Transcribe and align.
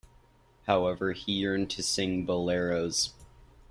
However, 0.65 1.11
he 1.11 1.31
yearned 1.33 1.69
to 1.69 1.83
sing 1.83 2.25
boleros. 2.25 3.11